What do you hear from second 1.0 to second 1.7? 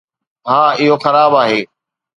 خراب آهي